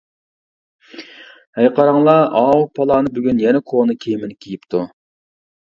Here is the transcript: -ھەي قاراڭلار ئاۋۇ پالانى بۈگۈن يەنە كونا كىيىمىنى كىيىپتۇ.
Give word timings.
-ھەي 0.93 1.69
قاراڭلار 1.81 2.23
ئاۋۇ 2.39 2.65
پالانى 2.79 3.13
بۈگۈن 3.19 3.45
يەنە 3.45 3.63
كونا 3.75 3.99
كىيىمىنى 4.07 4.39
كىيىپتۇ. 4.47 4.83